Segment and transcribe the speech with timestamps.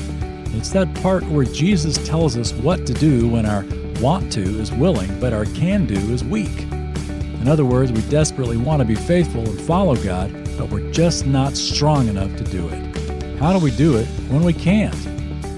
[0.53, 3.66] It's that part where Jesus tells us what to do when our
[3.99, 6.61] want to is willing, but our can do is weak.
[6.61, 11.25] In other words, we desperately want to be faithful and follow God, but we're just
[11.25, 13.38] not strong enough to do it.
[13.39, 14.95] How do we do it when we can't?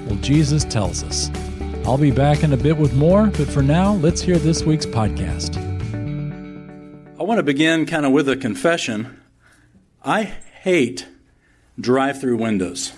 [0.07, 1.29] Well, Jesus tells us.
[1.85, 4.87] I'll be back in a bit with more, but for now, let's hear this week's
[4.87, 5.76] podcast.
[7.27, 9.19] Want to begin kind of with a confession.
[10.01, 11.05] I hate
[11.77, 12.93] drive through windows.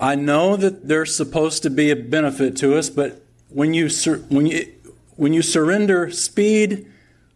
[0.00, 4.24] I know that they're supposed to be a benefit to us, but when you, sur-
[4.28, 4.74] when you,
[5.14, 6.90] when you surrender speed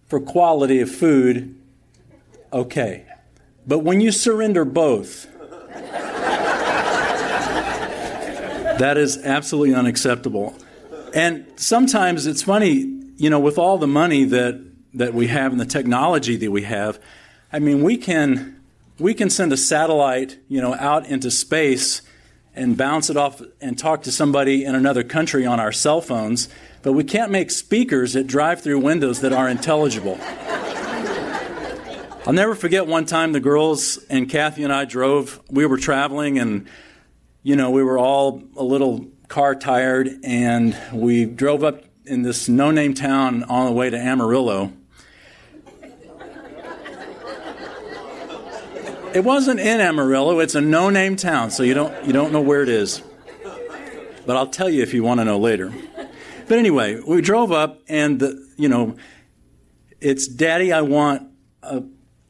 [0.09, 1.55] for quality of food,
[2.53, 3.07] okay.
[3.65, 5.29] But when you surrender both,
[8.81, 10.57] that is absolutely unacceptable.
[11.15, 15.61] And sometimes it's funny, you know, with all the money that, that we have and
[15.61, 16.99] the technology that we have,
[17.53, 18.63] I mean, we can,
[18.99, 22.01] we can send a satellite, you know, out into space
[22.55, 26.49] and bounce it off and talk to somebody in another country on our cell phones,
[26.83, 30.19] but we can't make speakers that drive through windows that are intelligible.
[32.27, 36.39] I'll never forget one time the girls and Kathy and I drove, we were traveling
[36.39, 36.69] and
[37.43, 42.49] you know, we were all a little car tired, and we drove up in this
[42.49, 44.73] no name town on the way to Amarillo.
[49.15, 52.41] It wasn't in Amarillo, it's a no name town, so you don't, you don't know
[52.41, 53.03] where it is.
[54.27, 55.73] But I'll tell you if you want to know later.
[56.47, 58.97] But anyway, we drove up, and, the, you know,
[60.01, 61.29] it's Daddy, I want,
[61.63, 61.81] uh,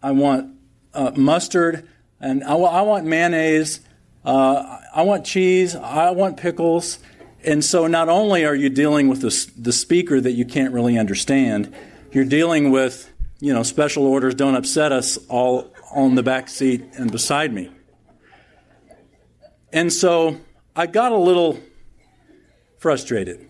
[0.03, 0.55] I want
[0.95, 1.89] uh, mustard,
[2.21, 3.81] and I, I want mayonnaise,
[4.25, 6.99] uh, I want cheese, I want pickles.
[7.49, 10.99] And so not only are you dealing with the, the speaker that you can't really
[10.99, 11.75] understand,
[12.13, 13.11] you're dealing with,
[13.41, 17.71] you know, special orders don't upset us all on the back seat and beside me.
[19.73, 20.37] And so
[20.77, 21.59] I got a little
[22.81, 23.49] frustrated.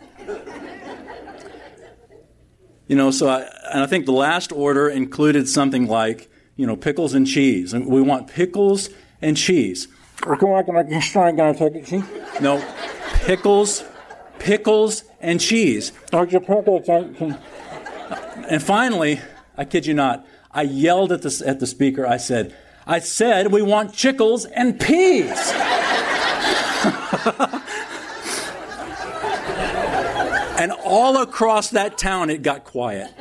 [2.86, 3.41] You know, so I,
[3.72, 7.72] and I think the last order included something like, you know, pickles and cheese.
[7.72, 9.88] And we want pickles and cheese.
[12.41, 12.65] No,
[13.21, 13.84] pickles,
[14.39, 15.93] pickles, and cheese.
[18.49, 19.21] And finally,
[19.57, 22.07] I kid you not, I yelled at the, at the speaker.
[22.07, 22.55] I said,
[22.87, 25.28] I said we want chickles and peas.
[30.59, 33.12] and all across that town, it got quiet.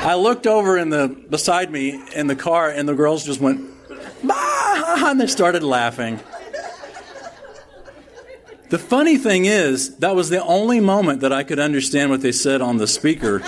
[0.00, 3.68] I looked over in the beside me in the car, and the girls just went,
[4.22, 5.10] bah!
[5.10, 6.20] and they started laughing.
[8.70, 12.32] The funny thing is, that was the only moment that I could understand what they
[12.32, 13.38] said on the speaker.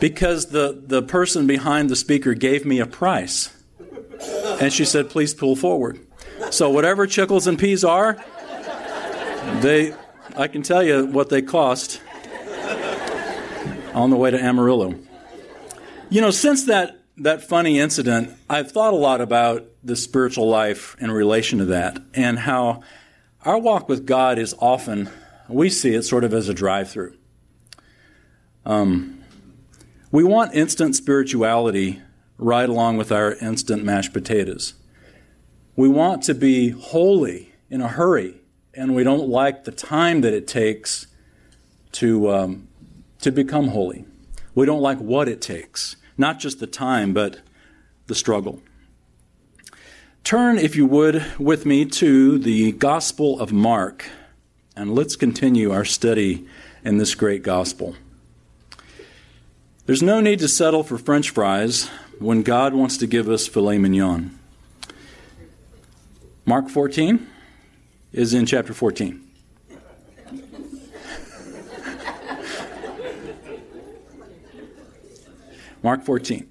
[0.00, 3.50] Because the, the person behind the speaker gave me a price.
[4.60, 6.00] And she said, please pull forward.
[6.50, 8.22] So, whatever chickles and peas are,
[9.60, 9.94] they,
[10.36, 12.00] I can tell you what they cost
[13.94, 14.94] on the way to Amarillo.
[16.08, 20.96] You know, since that that funny incident, I've thought a lot about the spiritual life
[21.00, 22.82] in relation to that and how
[23.44, 25.08] our walk with God is often,
[25.48, 27.16] we see it sort of as a drive through.
[28.66, 29.22] Um,
[30.10, 32.02] we want instant spirituality
[32.38, 34.74] right along with our instant mashed potatoes.
[35.74, 38.40] We want to be holy in a hurry,
[38.74, 41.06] and we don't like the time that it takes
[41.92, 42.68] to, um,
[43.20, 44.04] to become holy.
[44.54, 47.40] We don't like what it takes not just the time, but
[48.06, 48.62] the struggle.
[50.24, 54.06] Turn, if you would, with me to the Gospel of Mark,
[54.74, 56.46] and let's continue our study
[56.84, 57.96] in this great gospel.
[59.86, 63.78] There's no need to settle for french fries when God wants to give us filet
[63.78, 64.36] mignon.
[66.44, 67.26] Mark 14
[68.12, 69.25] is in chapter 14.
[75.86, 76.50] Mark 14.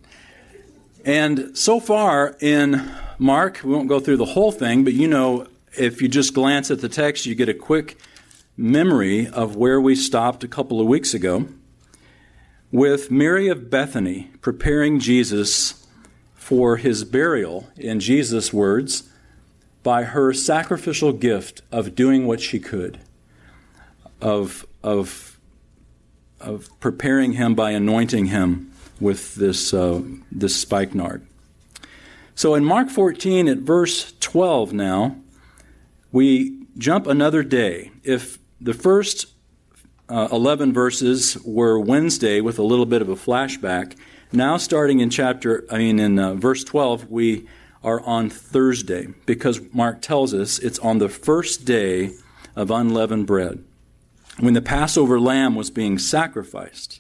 [1.04, 2.90] And so far in
[3.20, 5.48] Mark, we won't go through the whole thing, but you know,
[5.78, 7.98] if you just glance at the text, you get a quick
[8.56, 11.50] memory of where we stopped a couple of weeks ago
[12.72, 15.86] with Mary of Bethany preparing Jesus
[16.34, 19.04] for his burial, in Jesus' words,
[19.84, 23.02] by her sacrificial gift of doing what she could,
[24.22, 25.38] of, of,
[26.40, 30.02] of preparing him by anointing him with this, uh,
[30.32, 31.26] this spikenard.
[32.36, 35.16] So in Mark 14, at verse 12 now,
[36.12, 37.92] we jump another day.
[38.04, 39.28] If the first
[40.10, 43.98] uh, 11 verses were Wednesday with a little bit of a flashback,
[44.32, 47.48] now starting in chapter, I mean, in uh, verse 12, we
[47.84, 52.12] are on Thursday because Mark tells us it's on the first day
[52.56, 53.64] of unleavened bread
[54.40, 57.00] when the Passover lamb was being sacrificed.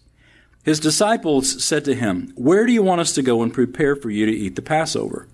[0.65, 4.09] His disciples said to him, Where do you want us to go and prepare for
[4.09, 5.27] you to eat the Passover?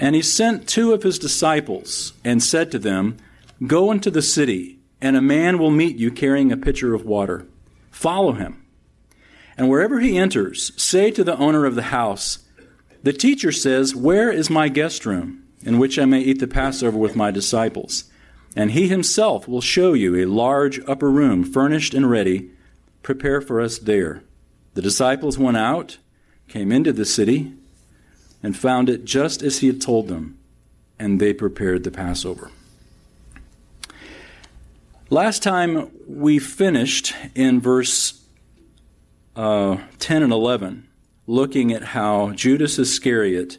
[0.00, 3.18] And he sent two of his disciples and said to them,
[3.64, 7.46] Go into the city, and a man will meet you carrying a pitcher of water.
[7.92, 8.64] Follow him.
[9.56, 12.40] And wherever he enters, say to the owner of the house,
[13.04, 16.98] The teacher says, Where is my guest room, in which I may eat the Passover
[16.98, 18.10] with my disciples?
[18.56, 22.50] And he himself will show you a large upper room, furnished and ready.
[23.04, 24.24] Prepare for us there.
[24.74, 25.98] The disciples went out,
[26.48, 27.52] came into the city,
[28.42, 30.38] and found it just as he had told them,
[30.98, 32.50] and they prepared the Passover.
[35.10, 38.22] Last time we finished in verse
[39.36, 40.88] uh, 10 and 11,
[41.26, 43.58] looking at how Judas Iscariot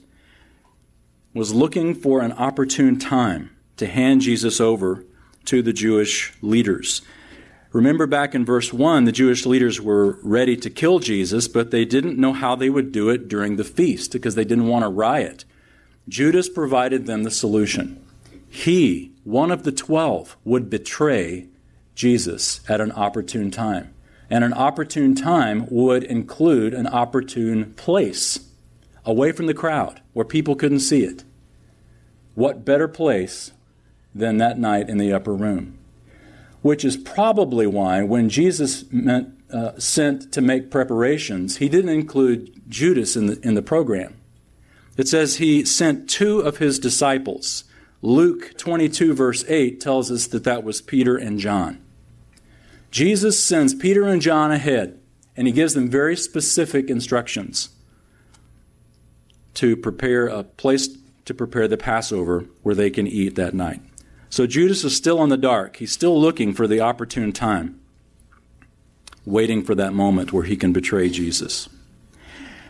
[1.34, 5.06] was looking for an opportune time to hand Jesus over
[5.46, 7.02] to the Jewish leaders.
[7.74, 11.86] Remember back in verse 1, the Jewish leaders were ready to kill Jesus, but they
[11.86, 14.90] didn't know how they would do it during the feast because they didn't want to
[14.90, 15.44] riot.
[16.08, 18.06] Judas provided them the solution.
[18.48, 21.48] He, one of the twelve, would betray
[21.96, 23.92] Jesus at an opportune time.
[24.30, 28.52] And an opportune time would include an opportune place,
[29.04, 31.24] away from the crowd, where people couldn't see it.
[32.36, 33.52] What better place
[34.14, 35.80] than that night in the upper room?
[36.64, 42.64] Which is probably why when Jesus meant, uh, sent to make preparations, he didn't include
[42.70, 44.16] Judas in the, in the program.
[44.96, 47.66] It says he sent two of his disciples.
[48.02, 51.84] Luke 22, verse 8, tells us that that was Peter and John.
[52.92, 55.00] Jesus sends Peter and John ahead,
[55.36, 57.70] and he gives them very specific instructions
[59.56, 63.82] to prepare a place to prepare the Passover where they can eat that night.
[64.34, 65.76] So Judas is still in the dark.
[65.76, 67.80] He's still looking for the opportune time,
[69.26, 71.70] waiting for that moment where he can betray Jesus.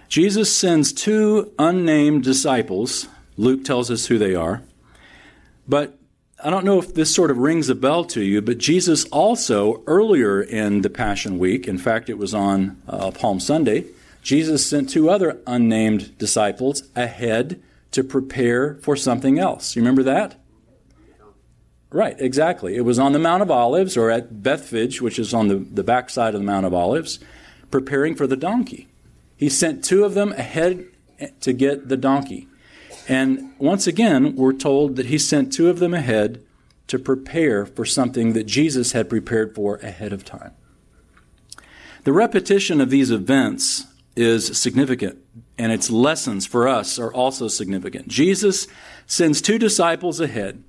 [0.09, 3.07] Jesus sends two unnamed disciples.
[3.37, 4.61] Luke tells us who they are.
[5.65, 5.97] But
[6.43, 9.83] I don't know if this sort of rings a bell to you, but Jesus also,
[9.87, 13.85] earlier in the Passion Week, in fact, it was on uh, Palm Sunday,
[14.21, 19.77] Jesus sent two other unnamed disciples ahead to prepare for something else.
[19.77, 20.42] You remember that?
[21.93, 22.75] Right, exactly.
[22.75, 25.83] It was on the Mount of Olives or at Bethphage, which is on the, the
[25.83, 27.19] backside of the Mount of Olives,
[27.69, 28.87] preparing for the donkey.
[29.37, 30.87] He sent two of them ahead
[31.41, 32.47] to get the donkey.
[33.07, 36.43] And once again, we're told that he sent two of them ahead
[36.87, 40.53] to prepare for something that Jesus had prepared for ahead of time.
[42.05, 43.85] The repetition of these events
[44.15, 45.19] is significant,
[45.59, 48.07] and its lessons for us are also significant.
[48.07, 48.67] Jesus
[49.05, 50.63] sends two disciples ahead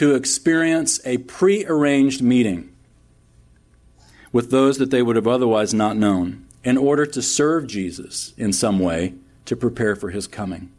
[0.00, 2.74] to experience a prearranged meeting
[4.32, 8.50] with those that they would have otherwise not known in order to serve Jesus in
[8.50, 9.12] some way
[9.44, 10.72] to prepare for his coming.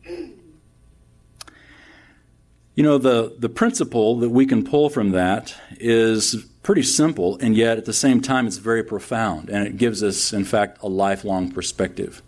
[2.73, 7.55] You know, the, the principle that we can pull from that is pretty simple, and
[7.55, 10.89] yet at the same time, it's very profound, and it gives us, in fact, a
[10.89, 12.23] lifelong perspective.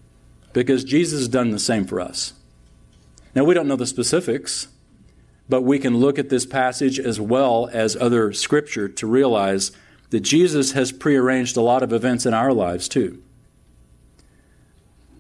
[0.53, 2.33] Because Jesus has done the same for us.
[3.33, 4.67] Now, we don't know the specifics
[5.49, 9.71] but we can look at this passage as well as other scripture to realize
[10.09, 13.21] that Jesus has prearranged a lot of events in our lives too.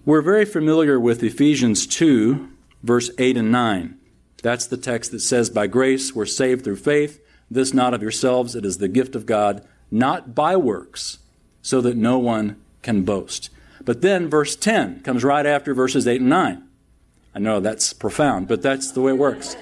[0.05, 2.49] We're very familiar with Ephesians 2,
[2.83, 3.97] verse 8 and 9.
[4.41, 8.55] That's the text that says, By grace we're saved through faith, this not of yourselves,
[8.55, 11.19] it is the gift of God, not by works,
[11.61, 13.49] so that no one can boast.
[13.85, 16.63] But then verse 10 comes right after verses 8 and 9.
[17.35, 19.55] I know that's profound, but that's the way it works.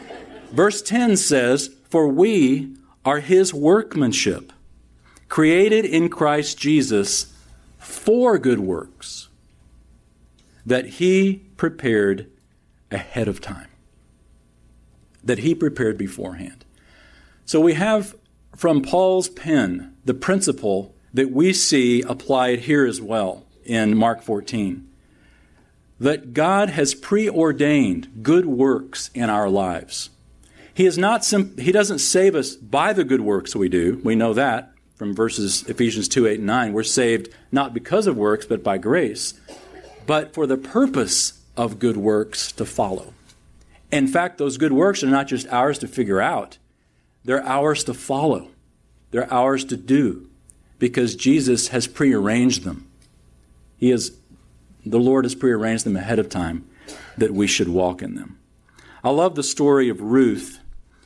[0.52, 4.52] Verse 10 says, For we are his workmanship,
[5.30, 7.34] created in Christ Jesus
[7.78, 9.30] for good works,
[10.66, 12.30] that he prepared
[12.92, 13.70] ahead of time,
[15.24, 16.66] that he prepared beforehand.
[17.46, 18.16] So we have
[18.56, 24.88] from Paul's pen the principle that we see applied here as well in Mark 14
[26.00, 30.10] that God has preordained good works in our lives.
[30.74, 34.00] He is not sim- he doesn't save us by the good works we do.
[34.04, 36.74] We know that from verses Ephesians 2, 8, and 9.
[36.74, 39.34] We're saved not because of works, but by grace,
[40.06, 43.14] but for the purpose of good works to follow.
[43.92, 46.58] In fact, those good works are not just ours to figure out,
[47.26, 48.50] they're ours to follow.
[49.12, 50.30] They're ours to do
[50.80, 52.88] because Jesus has prearranged them.
[53.78, 54.16] He has,
[54.86, 56.68] the Lord has prearranged them ahead of time
[57.18, 58.40] that we should walk in them.
[59.04, 60.60] I love the story of Ruth,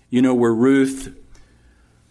[0.09, 1.15] you know, where Ruth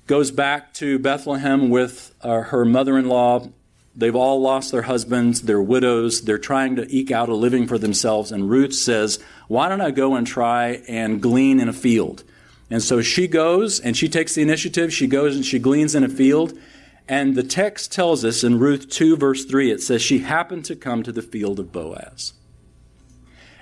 [0.06, 3.48] goes back to Bethlehem with uh, her mother in law.
[3.94, 7.76] They've all lost their husbands, they're widows, they're trying to eke out a living for
[7.76, 8.32] themselves.
[8.32, 12.24] And Ruth says, Why don't I go and try and glean in a field?
[12.70, 14.90] And so she goes and she takes the initiative.
[14.90, 16.58] She goes and she gleans in a field.
[17.06, 20.74] And the text tells us in Ruth 2, verse 3, it says, She happened to
[20.76, 22.32] come to the field of Boaz.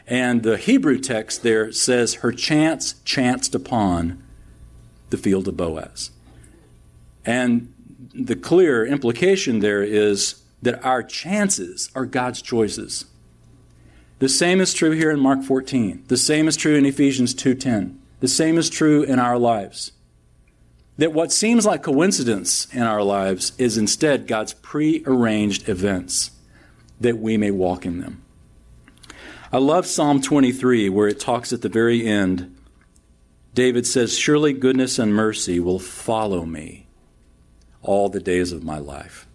[0.07, 4.23] And the Hebrew text there says, Her chance chanced upon
[5.11, 6.11] the field of Boaz.
[7.25, 7.73] And
[8.15, 13.05] the clear implication there is that our chances are God's choices.
[14.19, 16.05] The same is true here in Mark 14.
[16.09, 17.99] The same is true in Ephesians 2:10.
[18.21, 19.93] The same is true in our lives
[20.99, 26.31] that what seems like coincidence in our lives is instead God's prearranged events
[27.01, 28.23] that we may walk in them.
[29.55, 32.57] I love Psalm 23 where it talks at the very end.
[33.53, 36.87] David says, Surely goodness and mercy will follow me
[37.83, 39.27] all the days of my life.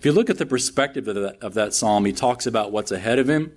[0.00, 2.90] If you look at the perspective of that, of that psalm, he talks about what's
[2.90, 3.56] ahead of him,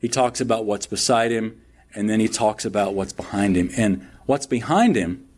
[0.00, 1.60] he talks about what's beside him,
[1.94, 3.68] and then he talks about what's behind him.
[3.76, 5.28] And what's behind him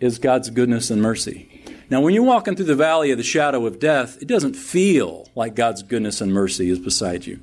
[0.00, 1.62] is God's goodness and mercy.
[1.90, 5.28] Now, when you're walking through the valley of the shadow of death, it doesn't feel
[5.36, 7.38] like God's goodness and mercy is beside you.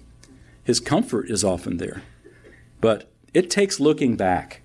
[0.64, 2.04] His comfort is often there.
[2.80, 4.62] But it takes looking back.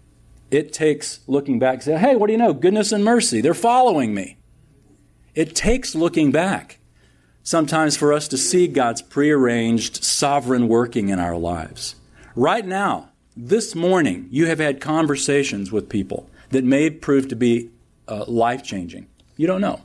[0.50, 2.52] It takes looking back and say, hey, what do you know?
[2.52, 3.40] Goodness and mercy.
[3.40, 4.38] They're following me.
[5.34, 6.78] It takes looking back
[7.42, 11.94] sometimes for us to see God's prearranged sovereign working in our lives.
[12.34, 17.70] Right now, this morning, you have had conversations with people that may prove to be
[18.08, 19.06] uh, life changing.
[19.36, 19.80] You don't know.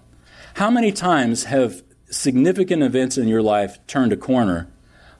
[0.55, 4.67] How many times have significant events in your life turned a corner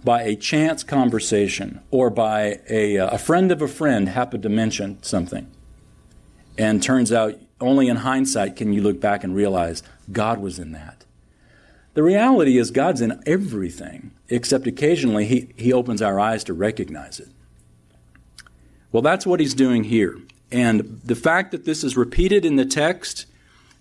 [0.03, 4.49] by a chance conversation or by a, uh, a friend of a friend happened to
[4.49, 5.51] mention something?
[6.57, 10.71] And turns out only in hindsight can you look back and realize God was in
[10.71, 11.05] that.
[11.93, 17.19] The reality is God's in everything, except occasionally he, he opens our eyes to recognize
[17.19, 17.29] it.
[18.91, 20.17] Well, that's what he's doing here.
[20.51, 23.25] And the fact that this is repeated in the text,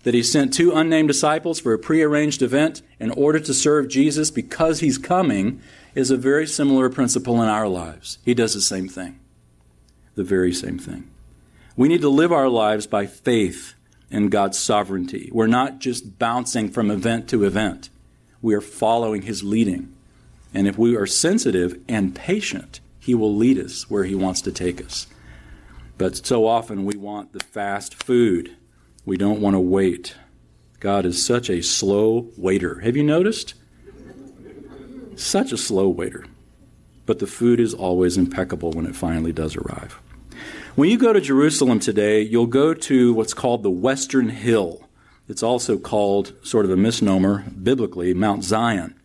[0.03, 4.31] that he sent two unnamed disciples for a prearranged event in order to serve Jesus
[4.31, 5.61] because he's coming,
[5.95, 8.17] is a very similar principle in our lives.
[8.23, 9.19] He does the same thing.
[10.15, 11.09] The very same thing.
[11.75, 13.73] We need to live our lives by faith
[14.09, 15.29] in God's sovereignty.
[15.31, 17.89] We're not just bouncing from event to event,
[18.41, 19.95] we are following his leading.
[20.53, 24.51] And if we are sensitive and patient, he will lead us where he wants to
[24.51, 25.07] take us.
[25.97, 28.57] But so often we want the fast food.
[29.05, 30.15] We don't want to wait.
[30.79, 32.79] God is such a slow waiter.
[32.79, 33.53] Have you noticed?
[35.21, 36.25] Such a slow waiter.
[37.05, 40.01] But the food is always impeccable when it finally does arrive.
[40.75, 44.89] When you go to Jerusalem today, you'll go to what's called the Western Hill.
[45.27, 48.99] It's also called, sort of a misnomer biblically, Mount Zion.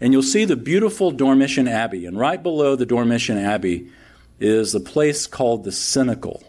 [0.00, 2.04] And you'll see the beautiful Dormition Abbey.
[2.04, 3.90] And right below the Dormition Abbey
[4.38, 6.44] is a place called the Cenacle.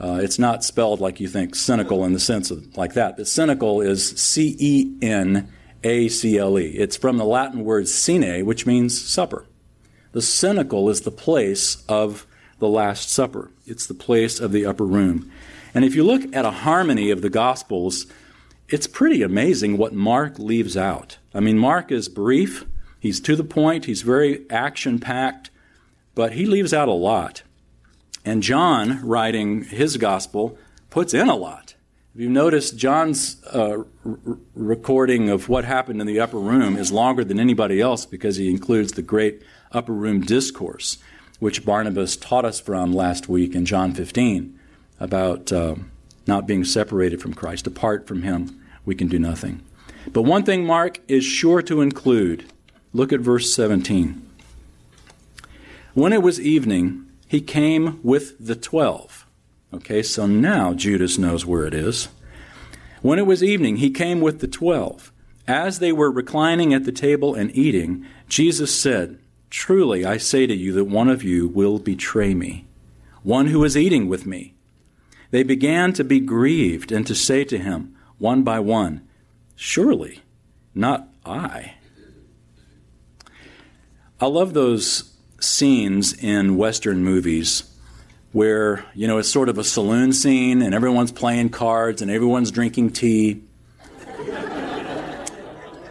[0.00, 3.16] Uh, it's not spelled like you think cynical in the sense of like that.
[3.16, 5.52] The Cenacle is C E N
[5.84, 6.68] A C L E.
[6.70, 9.46] It's from the Latin word cene, which means supper.
[10.12, 12.26] The Cenacle is the place of
[12.58, 13.50] the Last Supper.
[13.66, 15.30] It's the place of the upper room.
[15.74, 18.06] And if you look at a harmony of the Gospels,
[18.68, 21.18] it's pretty amazing what Mark leaves out.
[21.34, 22.64] I mean, Mark is brief,
[22.98, 25.50] he's to the point, he's very action packed,
[26.14, 27.42] but he leaves out a lot.
[28.24, 31.65] And John, writing his gospel, puts in a lot.
[32.16, 34.18] If you notice, John's uh, r-
[34.54, 38.48] recording of what happened in the upper room is longer than anybody else because he
[38.48, 40.96] includes the great upper room discourse,
[41.40, 44.58] which Barnabas taught us from last week in John 15
[44.98, 45.74] about uh,
[46.26, 47.66] not being separated from Christ.
[47.66, 49.60] Apart from him, we can do nothing.
[50.10, 52.50] But one thing Mark is sure to include
[52.94, 54.26] look at verse 17.
[55.92, 59.25] When it was evening, he came with the twelve.
[59.74, 62.08] Okay, so now Judas knows where it is.
[63.02, 65.12] When it was evening, he came with the twelve.
[65.46, 69.18] As they were reclining at the table and eating, Jesus said,
[69.50, 72.66] Truly I say to you that one of you will betray me,
[73.22, 74.54] one who is eating with me.
[75.30, 79.06] They began to be grieved and to say to him, one by one,
[79.54, 80.20] Surely
[80.74, 81.74] not I.
[84.20, 87.64] I love those scenes in Western movies
[88.36, 92.50] where, you know, it's sort of a saloon scene and everyone's playing cards and everyone's
[92.50, 93.42] drinking tea.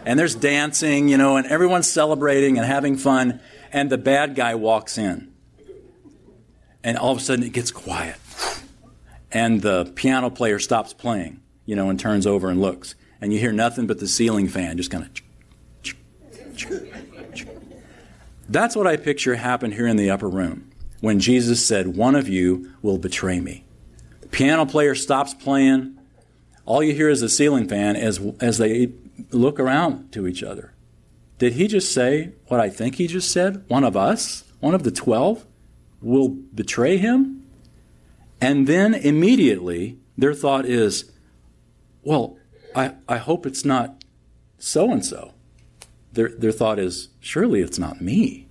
[0.06, 3.40] and there's dancing, you know, and everyone's celebrating and having fun,
[3.74, 5.34] and the bad guy walks in.
[6.84, 8.18] And all of a sudden it gets quiet.
[9.32, 12.94] And the piano player stops playing, you know, and turns over and looks.
[13.22, 15.10] And you hear nothing but the ceiling fan just kind of.
[18.48, 20.70] That's what I picture happened here in the upper room
[21.02, 23.66] when Jesus said, One of you will betray me.
[24.22, 25.98] The piano player stops playing.
[26.66, 28.92] All you hear is the ceiling fan as, as they
[29.32, 30.74] look around to each other.
[31.38, 33.64] Did he just say what I think he just said?
[33.68, 35.46] One of us, one of the twelve,
[36.02, 37.46] will betray him?
[38.40, 41.12] And then immediately their thought is,
[42.04, 42.38] well,
[42.76, 44.04] I, I hope it's not
[44.58, 45.34] so and so.
[46.14, 48.45] Their, their thought is, surely it's not me.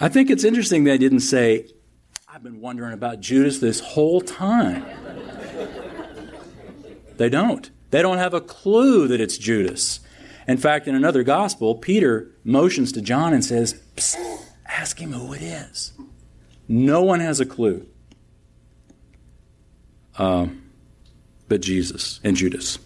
[0.00, 1.66] I think it's interesting they didn't say,
[2.28, 4.84] I've been wondering about Judas this whole time.
[7.16, 7.70] they don't.
[7.90, 10.00] They don't have a clue that it's Judas.
[10.46, 13.82] In fact, in another gospel, Peter motions to John and says,
[14.66, 15.92] Ask him who it is.
[16.68, 17.86] No one has a clue
[20.18, 20.48] uh,
[21.48, 22.78] but Jesus and Judas.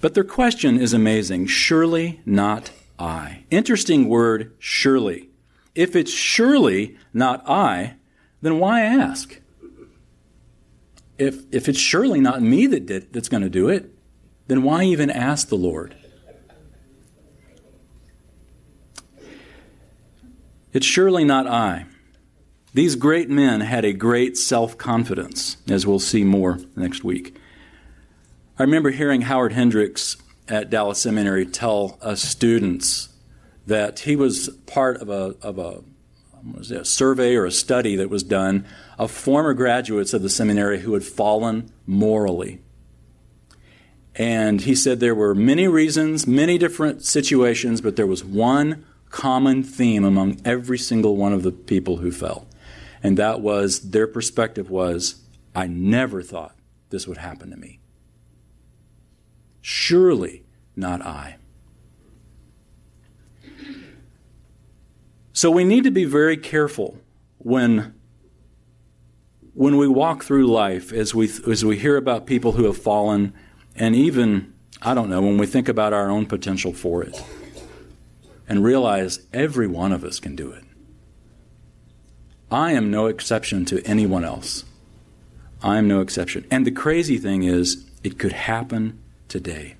[0.00, 1.46] But their question is amazing.
[1.46, 3.44] Surely not I.
[3.50, 5.28] Interesting word, surely.
[5.76, 7.96] If it's surely not I,
[8.40, 9.40] then why ask?
[11.18, 13.92] If, if it's surely not me that did, that's going to do it,
[14.48, 15.94] then why even ask the Lord?
[20.72, 21.84] It's surely not I.
[22.72, 27.36] These great men had a great self confidence, as we'll see more next week.
[28.58, 30.16] I remember hearing Howard Hendricks
[30.48, 33.10] at Dallas Seminary tell us students
[33.66, 35.82] that he was part of a, of a,
[36.58, 38.64] it, a survey or a study that was done
[38.98, 42.60] of former graduates of the seminary who had fallen morally.
[44.14, 49.62] And he said there were many reasons, many different situations, but there was one common
[49.62, 52.46] theme among every single one of the people who fell.
[53.02, 55.22] And that was their perspective was,
[55.54, 56.56] I never thought
[56.90, 57.78] this would happen to me.
[59.60, 61.36] Surely not I.
[65.36, 66.96] So we need to be very careful
[67.36, 67.92] when
[69.52, 73.34] when we walk through life as we as we hear about people who have fallen
[73.74, 77.22] and even I don't know when we think about our own potential for it
[78.48, 80.64] and realize every one of us can do it.
[82.50, 84.64] I am no exception to anyone else.
[85.62, 86.46] I am no exception.
[86.50, 89.76] And the crazy thing is it could happen today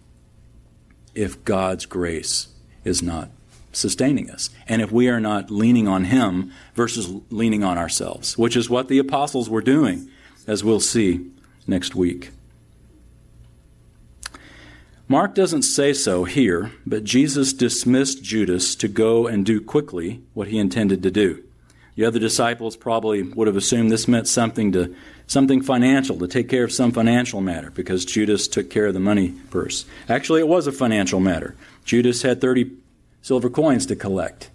[1.14, 2.49] if God's grace
[2.85, 3.31] is not
[3.77, 4.51] sustaining us.
[4.67, 8.89] And if we are not leaning on Him versus leaning on ourselves, which is what
[8.89, 10.11] the apostles were doing,
[10.47, 11.31] as we'll see
[11.67, 12.31] next week.
[15.09, 20.49] Mark doesn't say so here, but Jesus dismissed Judas to go and do quickly what
[20.49, 21.45] he intended to do.
[21.95, 24.95] The other disciples probably would have assumed this meant something to
[25.29, 29.01] something financial, to take care of some financial matter, because Judas took care of the
[29.01, 29.85] money purse.
[30.09, 31.57] Actually, it was a financial matter.
[31.85, 32.71] Judas had 30
[33.27, 34.53] silver coins to collect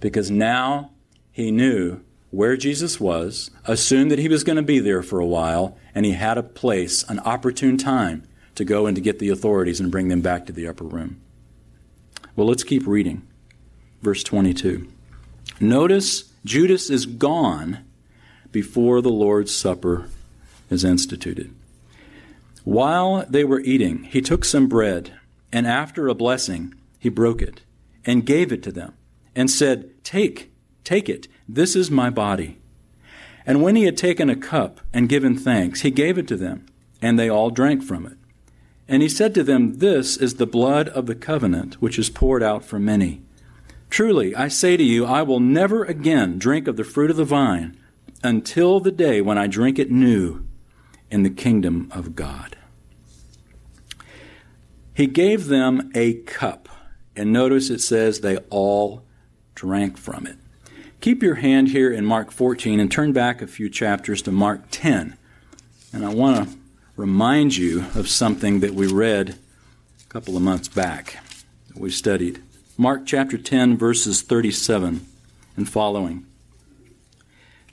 [0.00, 0.90] because now
[1.30, 2.00] he knew
[2.30, 6.04] where Jesus was, assumed that he was going to be there for a while, and
[6.04, 8.24] he had a place, an opportune time
[8.56, 11.20] to go and to get the authorities and bring them back to the upper room.
[12.34, 13.24] Well, let's keep reading.
[14.02, 14.88] Verse 22.
[15.60, 17.84] Notice Judas is gone
[18.50, 20.08] before the Lord's Supper
[20.70, 21.54] is instituted.
[22.64, 25.12] While they were eating, he took some bread,
[25.52, 27.60] and after a blessing, he broke it
[28.04, 28.94] and gave it to them,
[29.34, 30.52] and said, Take,
[30.84, 32.58] take it, this is my body.
[33.46, 36.66] And when he had taken a cup and given thanks, he gave it to them,
[37.00, 38.18] And they all drank from it.
[38.86, 42.42] And he said to them, This is the blood of the covenant, which is poured
[42.42, 43.22] out for many.
[43.90, 47.24] Truly, I say to you, I will never again drink of the fruit of the
[47.24, 47.78] vine
[48.22, 50.44] until the day when I drink it new
[51.10, 52.56] in the kingdom of God.
[54.94, 56.68] He gave them a cup,
[57.18, 59.02] and notice it says they all
[59.56, 60.36] drank from it.
[61.00, 64.62] Keep your hand here in Mark 14 and turn back a few chapters to Mark
[64.70, 65.16] 10.
[65.92, 66.56] And I want to
[66.96, 71.18] remind you of something that we read a couple of months back
[71.66, 72.40] that we studied.
[72.76, 75.04] Mark chapter 10, verses 37
[75.56, 76.24] and following.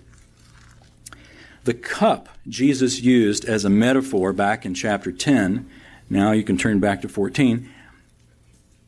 [1.66, 5.66] The cup Jesus used as a metaphor back in chapter 10,
[6.10, 7.68] now you can turn back to 14,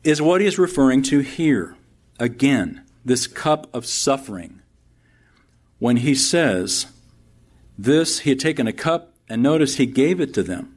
[0.02, 1.76] is what he is referring to here.
[2.18, 4.62] Again, this cup of suffering.
[5.78, 6.86] When he says,
[7.78, 10.74] this, he had taken a cup, and notice he gave it to them.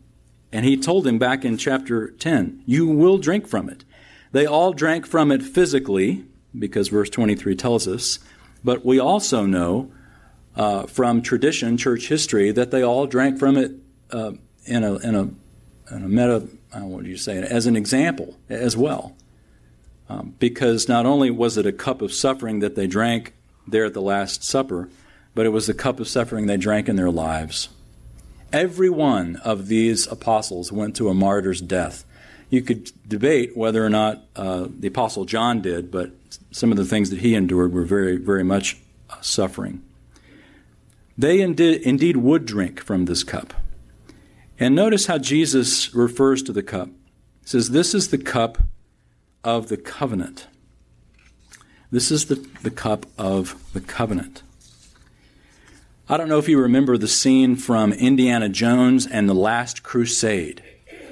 [0.52, 3.86] And he told them back in chapter 10, You will drink from it.
[4.32, 6.26] They all drank from it physically,
[6.58, 8.20] because verse 23 tells us,
[8.64, 9.92] but we also know
[10.56, 13.72] uh, from tradition, church history, that they all drank from it
[14.12, 14.34] uh,
[14.66, 15.22] in, a, in, a,
[15.96, 19.16] in a meta, uh, what do you say, as an example as well.
[20.10, 23.34] Um, because not only was it a cup of suffering that they drank
[23.71, 24.89] there at the Last Supper,
[25.36, 27.69] but it was the cup of suffering they drank in their lives.
[28.51, 32.03] Every one of these apostles went to a martyr's death.
[32.49, 36.12] You could debate whether or not uh, the apostle John did, but
[36.51, 38.77] some of the things that he endured were very, very much
[39.10, 39.84] uh, suffering.
[41.17, 43.53] They indeed, indeed would drink from this cup.
[44.60, 46.89] And notice how Jesus refers to the cup.
[47.41, 48.58] He says, This is the cup
[49.43, 50.47] of the covenant.
[51.91, 54.43] This is the, the cup of the covenant.
[56.08, 60.63] I don't know if you remember the scene from Indiana Jones and the Last Crusade.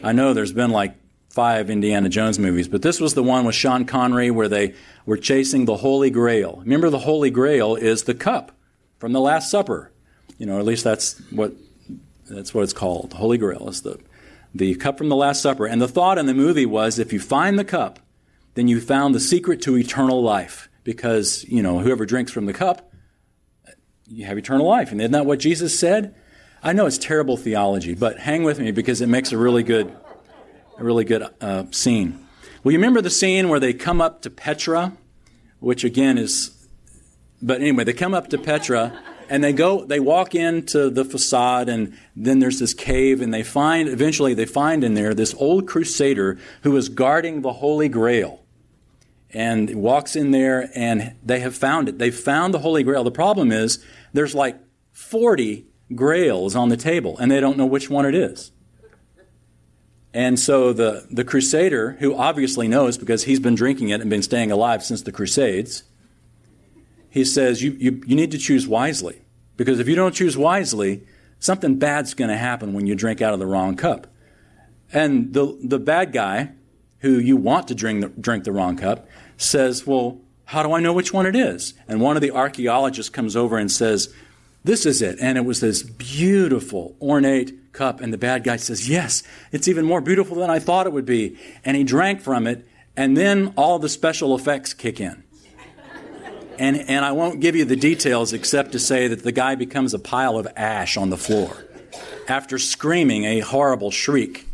[0.04, 0.96] I know there's been like
[1.30, 5.18] five Indiana Jones movies, but this was the one with Sean Connery where they were
[5.18, 6.60] chasing the Holy Grail.
[6.62, 8.52] Remember, the Holy Grail is the cup
[9.00, 9.92] from the Last Supper.
[10.38, 11.54] You know, at least that's what
[12.30, 13.12] that's what it's called.
[13.12, 14.00] The Holy Grail is the
[14.54, 15.66] the cup from the Last Supper.
[15.66, 18.00] And the thought in the movie was, if you find the cup,
[18.58, 22.54] then you found the secret to eternal life, because you know whoever drinks from the
[22.54, 22.92] cup
[24.10, 24.92] you have eternal life.
[24.92, 26.16] And isn't that what Jesus said?
[26.64, 29.96] I know it's terrible theology, but hang with me because it makes a really good,
[30.78, 32.26] a really good uh, scene.
[32.64, 34.94] Well, you remember the scene where they come up to Petra,
[35.60, 36.68] which again is,
[37.42, 38.98] but anyway, they come up to Petra
[39.30, 43.44] and they go, they walk into the facade, and then there's this cave, and they
[43.44, 48.42] find, eventually, they find in there this old crusader who is guarding the Holy Grail
[49.34, 51.98] and walks in there and they have found it.
[51.98, 53.04] They've found the Holy Grail.
[53.04, 54.58] The problem is there's like
[54.94, 58.52] 40 grails on the table and they don't know which one it is.
[60.14, 64.24] And so the, the crusader, who obviously knows because he's been drinking it and been
[64.24, 65.84] staying alive since the Crusades,
[67.10, 69.22] he says, you, you, you need to choose wisely.
[69.58, 71.04] Because if you don't choose wisely,
[71.40, 74.08] something bad's going to happen when you drink out of the wrong cup.
[74.92, 76.54] And the, the bad guy,
[77.00, 79.08] who you want to drink the, drink the wrong cup,
[79.38, 81.74] says, Well, how do I know which one it is?
[81.88, 84.14] And one of the archaeologists comes over and says,
[84.64, 85.18] This is it.
[85.20, 88.02] And it was this beautiful, ornate cup.
[88.02, 91.06] And the bad guy says, Yes, it's even more beautiful than I thought it would
[91.06, 91.38] be.
[91.64, 92.68] And he drank from it.
[92.96, 95.24] And then all the special effects kick in.
[96.60, 99.94] And, and I won't give you the details except to say that the guy becomes
[99.94, 101.56] a pile of ash on the floor
[102.28, 104.47] after screaming a horrible shriek.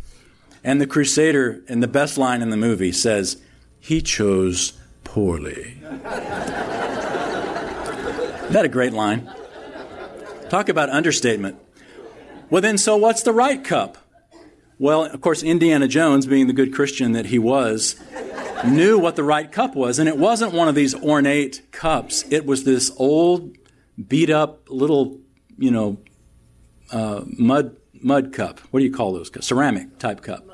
[0.63, 3.41] And the crusader, in the best line in the movie, says,
[3.79, 4.73] He chose
[5.03, 5.77] poorly.
[8.49, 9.27] That a great line?
[10.49, 11.57] Talk about understatement.
[12.51, 13.97] Well, then, so what's the right cup?
[14.77, 17.95] Well, of course, Indiana Jones, being the good Christian that he was,
[18.67, 19.97] knew what the right cup was.
[19.97, 23.57] And it wasn't one of these ornate cups, it was this old,
[24.07, 25.19] beat up little,
[25.57, 25.97] you know,
[26.91, 28.59] uh, mud, mud cup.
[28.69, 29.31] What do you call those?
[29.43, 30.52] Ceramic type cup.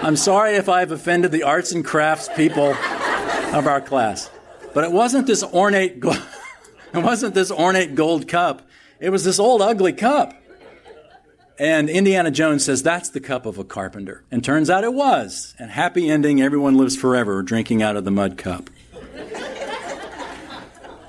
[0.00, 4.30] I'm sorry if I've offended the arts and crafts people of our class.
[4.72, 6.12] But it wasn't this ornate go-
[6.94, 8.68] it wasn't this ornate gold cup.
[9.00, 10.34] It was this old ugly cup.
[11.58, 14.24] And Indiana Jones says that's the cup of a carpenter.
[14.30, 15.56] And turns out it was.
[15.58, 18.70] And happy ending, everyone lives forever drinking out of the mud cup.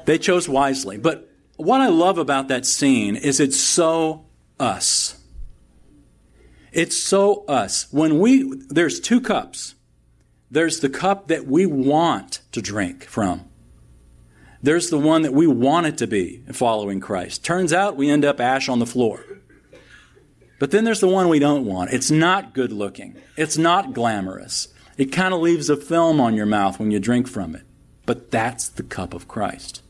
[0.05, 0.97] they chose wisely.
[0.97, 4.25] But what I love about that scene is it's so
[4.59, 5.18] us.
[6.71, 7.87] It's so us.
[7.91, 9.75] When we, there's two cups.
[10.51, 13.45] There's the cup that we want to drink from.
[14.61, 17.45] There's the one that we want it to be following Christ.
[17.45, 19.23] Turns out we end up ash on the floor.
[20.59, 21.93] But then there's the one we don't want.
[21.93, 23.15] It's not good looking.
[23.37, 24.67] It's not glamorous.
[24.97, 27.63] It kind of leaves a film on your mouth when you drink from it.
[28.05, 29.81] But that's the cup of Christ.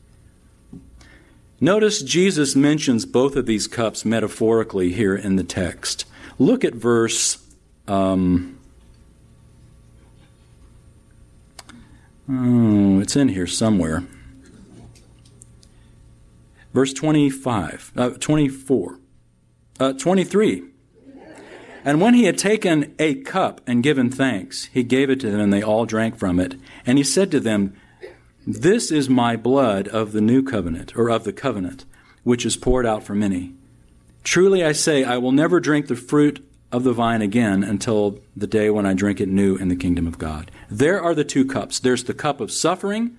[1.60, 6.04] Notice Jesus mentions both of these cups metaphorically here in the text.
[6.40, 7.36] Look at verse.
[7.86, 8.58] Um,
[12.26, 14.04] oh, it's in here somewhere.
[16.72, 18.98] Verse 25, uh, 24.
[19.78, 20.62] Uh, 23.
[21.84, 25.40] And when he had taken a cup and given thanks, he gave it to them,
[25.40, 26.54] and they all drank from it.
[26.86, 27.74] And he said to them,
[28.46, 31.84] This is my blood of the new covenant, or of the covenant,
[32.22, 33.52] which is poured out for many.
[34.22, 38.46] Truly I say, I will never drink the fruit of the vine again until the
[38.46, 40.50] day when I drink it new in the kingdom of God.
[40.70, 41.80] There are the two cups.
[41.80, 43.16] There's the cup of suffering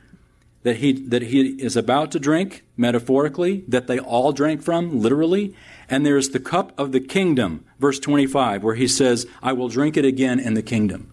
[0.63, 5.55] that he, that he is about to drink, metaphorically, that they all drank from, literally.
[5.89, 9.97] And there's the cup of the kingdom, verse 25, where he says, I will drink
[9.97, 11.11] it again in the kingdom.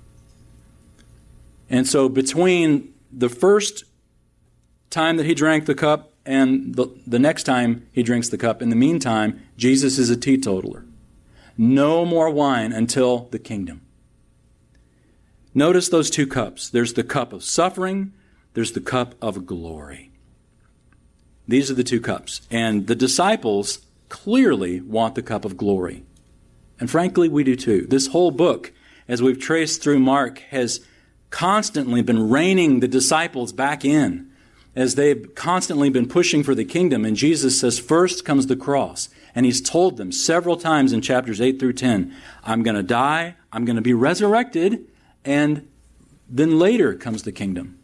[1.70, 3.84] And so between the first
[4.90, 8.62] time that he drank the cup and the, the next time he drinks the cup,
[8.62, 10.84] in the meantime, Jesus is a teetotaler.
[11.56, 13.80] No more wine until the kingdom.
[15.54, 16.68] Notice those two cups.
[16.68, 18.12] There's the cup of suffering
[18.58, 20.10] there's the cup of glory.
[21.46, 22.40] These are the two cups.
[22.50, 26.02] And the disciples clearly want the cup of glory.
[26.80, 27.86] And frankly, we do too.
[27.88, 28.72] This whole book,
[29.06, 30.84] as we've traced through Mark, has
[31.30, 34.27] constantly been reining the disciples back in
[34.78, 37.04] as they've constantly been pushing for the kingdom.
[37.04, 39.08] And Jesus says, first comes the cross.
[39.34, 42.14] And he's told them several times in chapters 8 through 10,
[42.44, 44.86] I'm going to die, I'm going to be resurrected,
[45.24, 45.68] and
[46.28, 47.78] then later comes the kingdom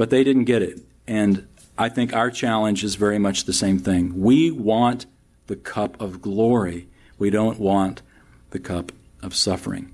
[0.00, 0.80] but they didn't get it.
[1.06, 4.18] And I think our challenge is very much the same thing.
[4.18, 5.04] We want
[5.46, 8.00] the cup of glory, we don't want
[8.48, 9.92] the cup of suffering.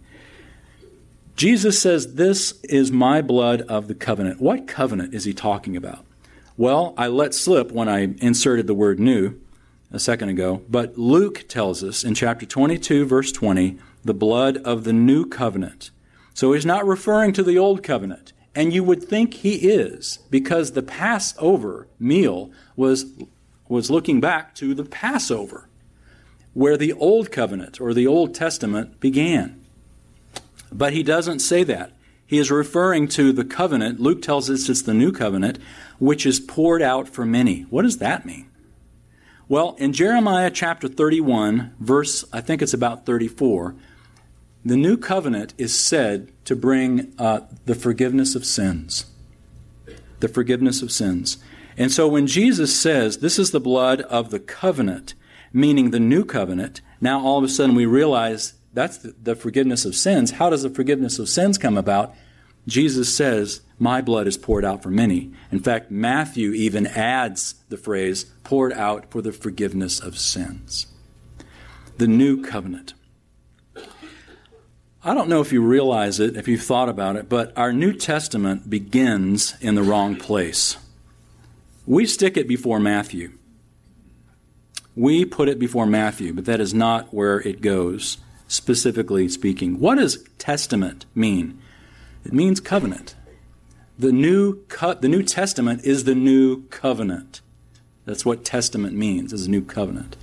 [1.35, 4.41] Jesus says, This is my blood of the covenant.
[4.41, 6.06] What covenant is he talking about?
[6.59, 9.38] Well, I let slip when I inserted the word new
[9.92, 14.85] a second ago, but Luke tells us in chapter 22, verse 20, the blood of
[14.85, 15.90] the new covenant.
[16.33, 18.33] So he's not referring to the old covenant.
[18.55, 23.05] And you would think he is, because the Passover meal was,
[23.69, 25.69] was looking back to the Passover,
[26.55, 29.62] where the Old Covenant or the Old Testament began.
[30.73, 31.92] But he doesn't say that.
[32.27, 34.01] He is referring to the covenant.
[34.01, 35.59] Luke tells us it's the new covenant,
[35.99, 37.62] which is poured out for many.
[37.62, 38.51] What does that mean?
[39.49, 43.77] Well, in Jeremiah chapter 31, verse, I think it's about 34,
[44.65, 49.07] the new covenant is said to bring uh, the forgiveness of sins.
[50.19, 51.39] The forgiveness of sins.
[51.77, 55.15] And so when Jesus says, This is the blood of the covenant,
[55.53, 59.87] meaning the new covenant, now all of a sudden we realize that's the, the forgiveness
[59.87, 60.33] of sins.
[60.33, 62.15] How does the forgiveness of sins come about?
[62.67, 65.33] Jesus says, My blood is poured out for many.
[65.51, 70.89] In fact, Matthew even adds the phrase, poured out for the forgiveness of sins.
[71.97, 72.93] The new covenant.
[75.03, 77.95] I don't know if you realize it, if you've thought about it, but our New
[77.95, 80.77] Testament begins in the wrong place.
[81.87, 83.39] We stick it before Matthew.
[84.95, 89.78] We put it before Matthew, but that is not where it goes, specifically speaking.
[89.78, 91.61] What does testament mean?
[92.24, 93.14] It means covenant.
[93.98, 97.40] The new, co- the new Testament is the new covenant.
[98.04, 100.16] That's what testament means, is a new covenant.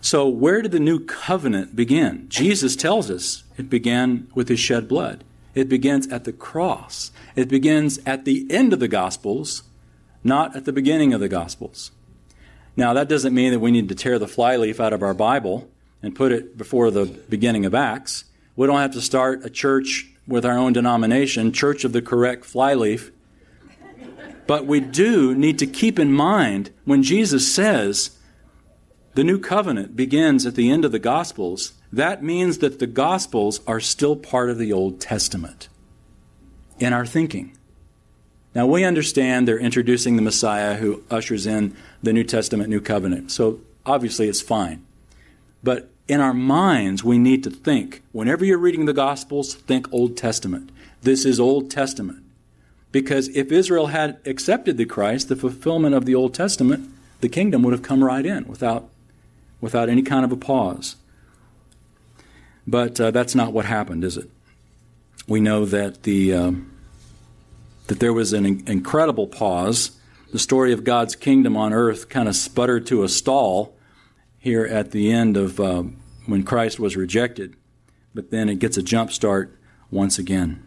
[0.00, 2.26] So, where did the new covenant begin?
[2.28, 5.24] Jesus tells us it began with his shed blood.
[5.54, 7.12] It begins at the cross.
[7.36, 9.62] It begins at the end of the Gospels,
[10.22, 11.90] not at the beginning of the Gospels.
[12.76, 15.70] Now, that doesn't mean that we need to tear the flyleaf out of our Bible
[16.04, 18.24] and put it before the beginning of Acts.
[18.56, 22.44] We don't have to start a church with our own denomination, Church of the Correct
[22.44, 23.10] Flyleaf.
[24.46, 28.18] But we do need to keep in mind when Jesus says
[29.14, 33.60] the new covenant begins at the end of the Gospels, that means that the Gospels
[33.66, 35.68] are still part of the Old Testament
[36.78, 37.56] in our thinking.
[38.54, 43.32] Now, we understand they're introducing the Messiah who ushers in the New Testament, New Covenant.
[43.32, 44.84] So, obviously, it's fine.
[45.62, 50.16] But in our minds, we need to think whenever you're reading the Gospels, think Old
[50.16, 50.70] Testament.
[51.02, 52.22] This is Old Testament.
[52.92, 56.90] Because if Israel had accepted the Christ, the fulfillment of the Old Testament,
[57.20, 58.88] the kingdom would have come right in without,
[59.60, 60.96] without any kind of a pause.
[62.66, 64.30] But uh, that's not what happened, is it?
[65.26, 66.52] We know that, the, uh,
[67.86, 69.98] that there was an incredible pause.
[70.32, 73.74] The story of God's kingdom on earth kind of sputtered to a stall
[74.44, 75.82] here at the end of uh,
[76.26, 77.56] when Christ was rejected,
[78.14, 79.58] but then it gets a jump start
[79.90, 80.62] once again.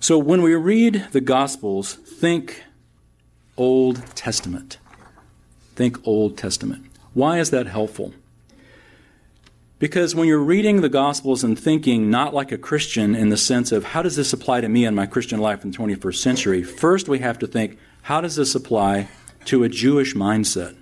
[0.00, 2.64] So when we read the Gospels, think
[3.56, 4.78] Old Testament.
[5.76, 6.84] Think Old Testament.
[7.14, 8.12] Why is that helpful?
[9.78, 13.70] Because when you're reading the Gospels and thinking not like a Christian in the sense
[13.70, 16.64] of how does this apply to me in my Christian life in the 21st century,
[16.64, 19.06] first we have to think how does this apply
[19.44, 20.76] to a Jewish mindset?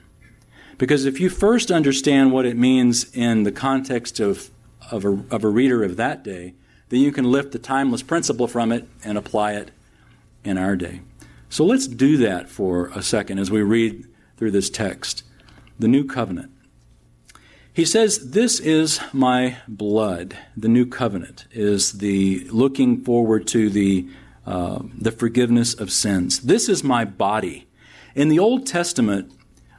[0.78, 4.50] Because if you first understand what it means in the context of,
[4.90, 6.54] of, a, of a reader of that day,
[6.88, 9.70] then you can lift the timeless principle from it and apply it
[10.44, 11.00] in our day.
[11.48, 15.22] So let's do that for a second as we read through this text.
[15.78, 16.50] The New Covenant.
[17.72, 20.36] He says, This is my blood.
[20.56, 24.08] The New Covenant is the looking forward to the,
[24.46, 26.40] uh, the forgiveness of sins.
[26.40, 27.66] This is my body.
[28.14, 29.30] In the Old Testament,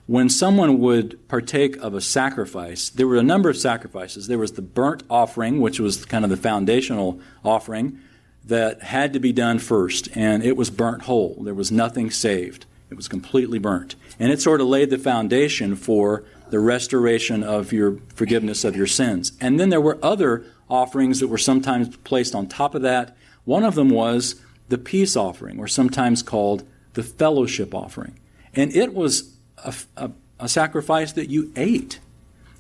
[0.08, 4.28] when someone would partake of a sacrifice, there were a number of sacrifices.
[4.28, 8.00] There was the burnt offering, which was kind of the foundational offering
[8.46, 11.36] that had to be done first, and it was burnt whole.
[11.44, 12.66] There was nothing saved.
[12.90, 13.96] It was completely burnt.
[14.18, 18.88] And it sort of laid the foundation for the restoration of your forgiveness of your
[18.88, 19.34] sins.
[19.42, 23.18] And then there were other offerings that were sometimes placed on top of that.
[23.44, 24.36] One of them was
[24.70, 28.18] the peace offering, or sometimes called the fellowship offering.
[28.54, 32.00] And it was a, a, a sacrifice that you ate.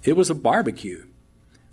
[0.03, 1.05] It was a barbecue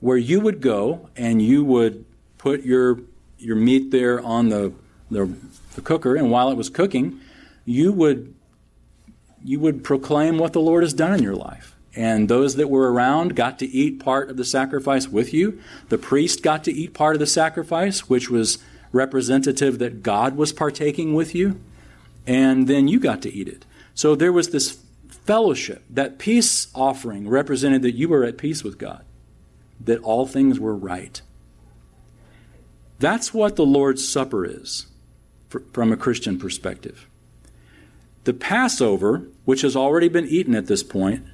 [0.00, 2.04] where you would go and you would
[2.38, 3.00] put your
[3.38, 4.72] your meat there on the,
[5.10, 5.30] the,
[5.74, 7.20] the cooker, and while it was cooking,
[7.64, 8.34] you would
[9.44, 11.74] you would proclaim what the Lord has done in your life.
[11.94, 15.60] And those that were around got to eat part of the sacrifice with you.
[15.90, 18.58] The priest got to eat part of the sacrifice, which was
[18.90, 21.60] representative that God was partaking with you.
[22.26, 23.64] And then you got to eat it.
[23.94, 24.78] So there was this
[25.24, 25.84] fellowship.
[25.90, 29.04] That peace offering represented that you were at peace with God,
[29.80, 31.20] that all things were right.
[32.98, 34.86] That's what the Lord's Supper is
[35.72, 37.06] from a Christian perspective.
[38.24, 41.24] The Passover, which has already been eaten at this point,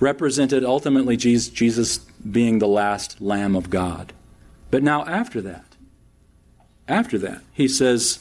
[0.00, 4.12] represented ultimately Jesus being the last Lamb of God.
[4.70, 5.76] But now, after that,
[6.88, 8.18] after that, he says,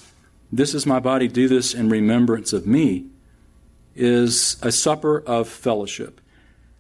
[0.52, 3.06] This is my body, do this in remembrance of me
[3.96, 6.22] is a supper of fellowship.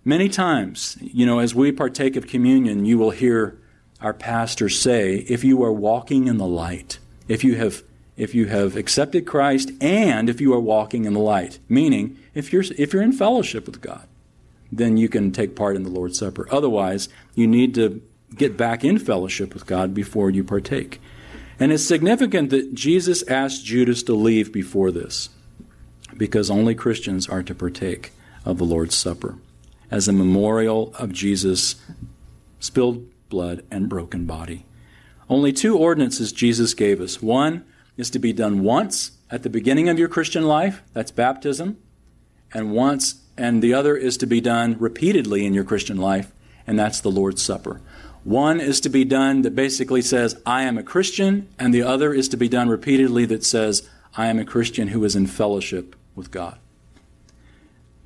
[0.04, 3.60] Many times, you know, as we partake of communion, you will hear
[4.02, 7.84] our pastor say, if you are walking in the light, if you have
[8.18, 12.52] if you have accepted Christ and if you are walking in the light, meaning if
[12.52, 14.08] you're if you're in fellowship with God,
[14.72, 16.48] then you can take part in the Lord's Supper.
[16.52, 18.02] Otherwise, you need to
[18.36, 21.02] get back in fellowship with God before you partake.
[21.60, 25.30] And it's significant that Jesus asked Judas to leave before this
[26.22, 28.12] because only Christians are to partake
[28.46, 29.40] of the Lord's Supper
[29.90, 31.78] as a memorial of Jesus'
[32.60, 34.64] spilled blood and broken body.
[35.28, 37.24] Only two ordinances Jesus gave us.
[37.24, 37.66] One
[37.98, 41.80] is to be done once at the beginning of your Christian life, that's baptism,
[42.54, 46.32] and once and the other is to be done repeatedly in your Christian life,
[46.68, 47.82] and that's the Lord's Supper.
[48.24, 52.14] One is to be done that basically says, I am a Christian, and the other
[52.14, 55.96] is to be done repeatedly that says, I am a Christian who is in fellowship
[56.16, 56.58] with God.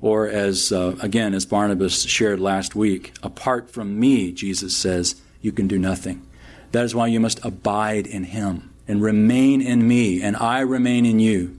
[0.00, 5.52] Or, as uh, again, as Barnabas shared last week, apart from me, Jesus says, you
[5.52, 6.26] can do nothing.
[6.72, 8.74] That is why you must abide in Him.
[8.88, 11.58] and remain in me, and I remain in you.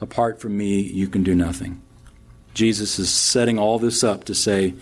[0.00, 1.82] Apart from me, you can do nothing.
[2.54, 4.74] Jesus is setting all this up to say,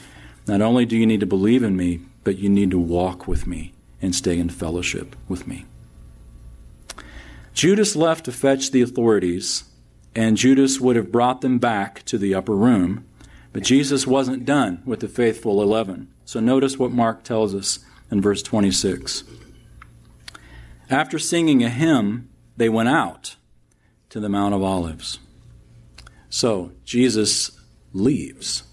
[0.47, 3.47] not only do you need to believe in me, but you need to walk with
[3.47, 5.67] me and stay in fellowship with me.
[7.53, 9.65] Judas left to fetch the authorities,
[10.19, 13.07] and Judas would have brought them back to the upper room,
[13.53, 16.13] but Jesus wasn't done with the faithful eleven.
[16.25, 17.79] So notice what Mark tells us
[18.11, 19.23] in verse 26.
[20.91, 23.37] After singing a hymn, they went out
[24.09, 25.21] to the Mount of Olives.
[26.29, 27.53] So Jesus
[27.93, 28.65] leaves,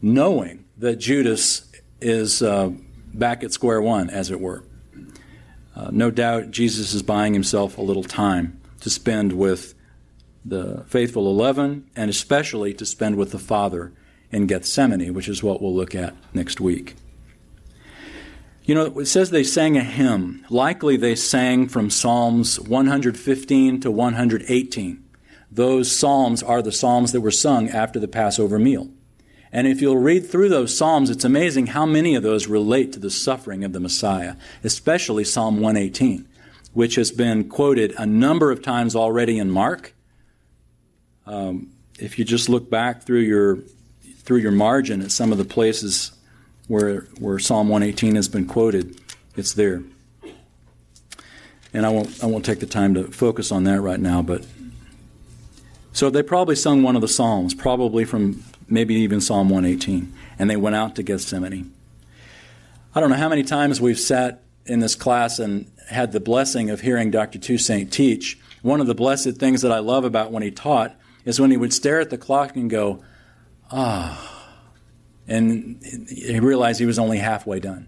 [0.00, 1.70] knowing that Judas
[2.00, 2.70] is uh,
[3.12, 4.64] back at square one, as it were.
[5.76, 9.74] Uh, no doubt Jesus is buying himself a little time to spend with
[10.44, 13.92] the faithful eleven, and especially to spend with the Father
[14.30, 16.96] in Gethsemane, which is what we'll look at next week.
[18.64, 20.44] You know, it says they sang a hymn.
[20.50, 25.04] Likely they sang from Psalms 115 to 118.
[25.50, 28.90] Those psalms are the psalms that were sung after the Passover meal.
[29.50, 32.98] And if you'll read through those Psalms, it's amazing how many of those relate to
[32.98, 36.28] the suffering of the Messiah, especially Psalm 118,
[36.74, 39.94] which has been quoted a number of times already in Mark.
[41.28, 41.68] Um,
[41.98, 43.58] if you just look back through your
[44.20, 46.12] through your margin at some of the places
[46.68, 48.98] where where Psalm 118 has been quoted,
[49.36, 49.82] it's there.
[51.74, 54.46] And I won't I won't take the time to focus on that right now, but
[55.92, 60.48] so they probably sung one of the Psalms, probably from maybe even Psalm 118, and
[60.48, 61.74] they went out to Gethsemane.
[62.94, 66.70] I don't know how many times we've sat in this class and had the blessing
[66.70, 67.38] of hearing Dr.
[67.38, 68.38] Toussaint teach.
[68.62, 70.94] One of the blessed things that I love about when he taught
[71.28, 73.04] is when he would stare at the clock and go,
[73.70, 74.46] ah,
[75.26, 77.86] and he realized he was only halfway done.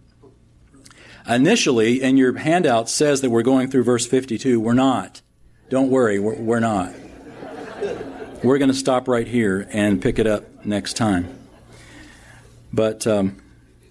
[1.27, 4.61] Initially, and your handout says that we're going through verse 52.
[4.61, 5.23] We're not.
[5.71, 6.93] Don't worry, we're, we're not.
[8.43, 11.35] We're going to stop right here and pick it up next time.
[12.75, 13.41] But um,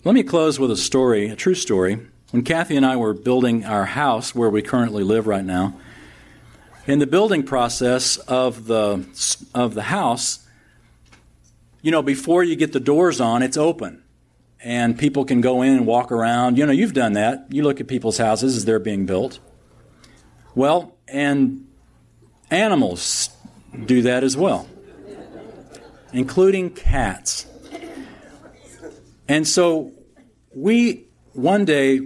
[0.04, 1.98] let me close with a story, a true story.
[2.30, 5.74] When Kathy and I were building our house where we currently live right now,
[6.90, 9.06] in the building process of the
[9.54, 10.40] of the house,
[11.84, 14.04] you know, before you get the doors on, it's open.
[14.62, 16.58] And people can go in and walk around.
[16.58, 17.46] You know, you've done that.
[17.52, 19.40] You look at people's houses as they're being built.
[20.56, 21.68] Well, and
[22.50, 23.30] animals
[23.86, 24.68] do that as well,
[26.12, 27.46] including cats.
[29.28, 29.92] And so
[30.56, 32.02] we, one day,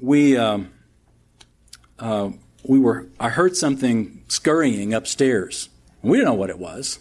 [0.00, 0.70] we, um,
[1.98, 2.30] uh,
[2.64, 5.68] we were, I heard something scurrying upstairs.
[6.02, 6.98] We didn't know what it was.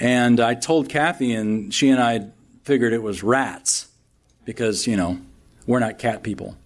[0.00, 2.28] And I told Kathy, and she and I
[2.62, 3.88] figured it was rats
[4.44, 5.18] because, you know,
[5.66, 6.56] we're not cat people.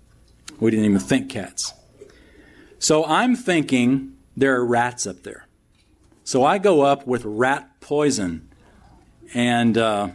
[0.61, 1.73] We didn't even think cats.
[2.79, 5.47] So I'm thinking there are rats up there.
[6.25, 8.49] So I go up with rat poison,
[9.35, 10.11] and uh,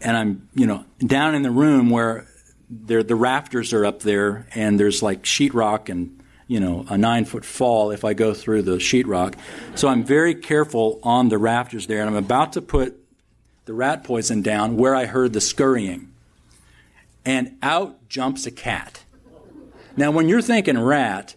[0.00, 2.26] and I'm you know down in the room where
[2.70, 6.19] the rafters are up there, and there's like sheetrock and
[6.50, 9.36] you know a nine foot fall if I go through the sheetrock.
[9.76, 12.98] So I'm very careful on the rafters there, and I'm about to put
[13.66, 16.12] the rat poison down where I heard the scurrying,
[17.24, 19.04] and out jumps a cat.
[19.96, 21.36] Now, when you're thinking rat,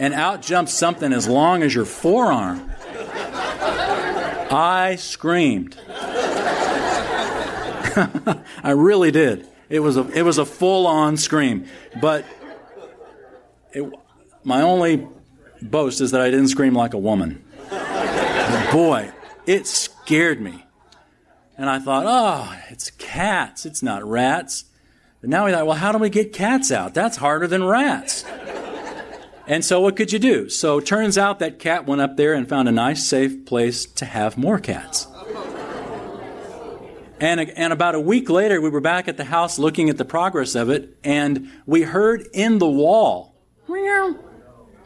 [0.00, 2.68] and out jumps something as long as your forearm.
[4.50, 5.78] I screamed.
[8.64, 9.46] I really did.
[9.68, 11.66] It was a it was a full on scream,
[12.00, 12.24] but
[13.72, 13.88] it,
[14.44, 15.06] my only
[15.60, 17.44] boast is that I didn't scream like a woman.
[18.72, 19.10] boy,
[19.46, 20.64] it scared me,
[21.56, 24.64] and I thought, oh, it's cats, it's not rats.
[25.20, 26.94] But now we thought, well, how do we get cats out?
[26.94, 28.24] That's harder than rats.
[29.46, 30.48] And so what could you do?
[30.48, 34.04] So turns out that cat went up there and found a nice safe place to
[34.04, 35.06] have more cats.
[37.20, 40.04] And, and about a week later, we were back at the house looking at the
[40.04, 43.31] progress of it, and we heard in the wall,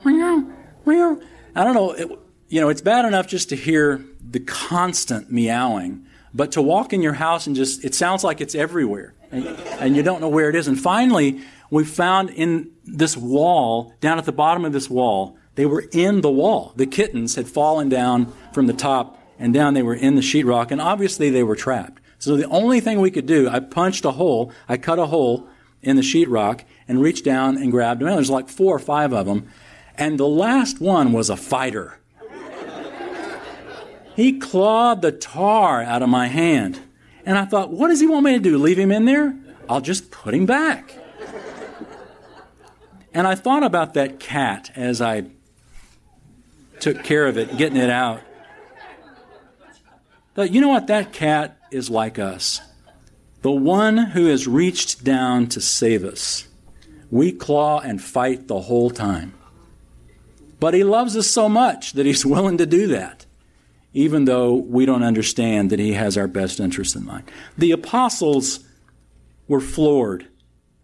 [0.07, 0.47] meow,
[0.85, 1.21] meow.
[1.55, 2.11] I don't know, it,
[2.49, 7.03] you know, it's bad enough just to hear the constant meowing, but to walk in
[7.03, 9.47] your house and just, it sounds like it's everywhere, and,
[9.81, 10.69] and you don't know where it is.
[10.69, 11.41] And finally,
[11.71, 16.21] we found in this wall, down at the bottom of this wall, they were in
[16.21, 16.73] the wall.
[16.77, 19.75] The kittens had fallen down from the top and down.
[19.75, 22.01] They were in the sheetrock, and obviously they were trapped.
[22.19, 25.49] So the only thing we could do, I punched a hole, I cut a hole
[25.83, 28.09] in the sheetrock and reached down and grabbed them.
[28.09, 29.51] There's like four or five of them.
[29.99, 31.99] And the last one was a fighter.
[34.15, 36.81] He clawed the tar out of my hand.
[37.25, 38.57] And I thought, what does he want me to do?
[38.57, 39.37] Leave him in there?
[39.69, 40.95] I'll just put him back.
[43.13, 45.25] And I thought about that cat as I
[46.81, 48.21] took care of it, getting it out.
[50.35, 50.87] But you know what?
[50.87, 52.61] That cat is like us.
[53.43, 56.47] The one who has reached down to save us.
[57.11, 59.36] We claw and fight the whole time.
[60.59, 63.27] But he loves us so much that he's willing to do that,
[63.93, 67.31] even though we don't understand that he has our best interest in mind.
[67.57, 68.61] The apostles
[69.49, 70.29] were floored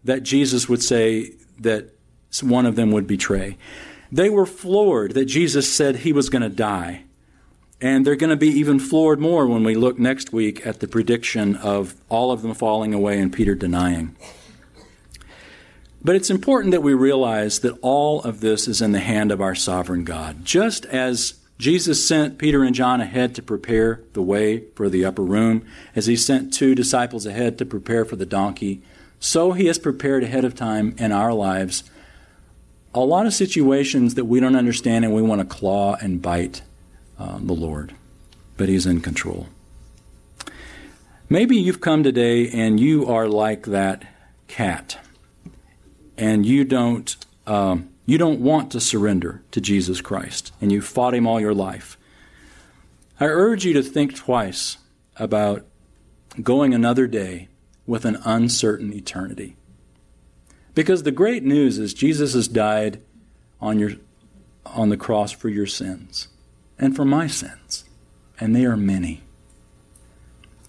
[0.03, 1.89] that Jesus would say that
[2.41, 3.57] one of them would betray.
[4.11, 7.03] They were floored that Jesus said he was going to die.
[7.81, 10.87] And they're going to be even floored more when we look next week at the
[10.87, 14.15] prediction of all of them falling away and Peter denying.
[16.03, 19.41] But it's important that we realize that all of this is in the hand of
[19.41, 20.43] our sovereign God.
[20.43, 25.23] Just as Jesus sent Peter and John ahead to prepare the way for the upper
[25.23, 28.81] room, as he sent two disciples ahead to prepare for the donkey,
[29.19, 31.83] so he has prepared ahead of time in our lives
[32.93, 36.61] a lot of situations that we don't understand and we want to claw and bite
[37.17, 37.95] uh, the Lord,
[38.57, 39.47] but He's in control.
[41.29, 44.05] Maybe you've come today and you are like that
[44.47, 45.02] cat,
[46.17, 51.13] and you don't um, you don't want to surrender to Jesus Christ, and you fought
[51.13, 51.97] Him all your life.
[53.19, 54.77] I urge you to think twice
[55.15, 55.65] about
[56.41, 57.47] going another day
[57.85, 59.55] with an uncertain eternity.
[60.73, 63.01] Because the great news is Jesus has died
[63.61, 63.91] on, your,
[64.65, 66.27] on the cross for your sins
[66.79, 67.85] and for my sins,
[68.39, 69.21] and they are many.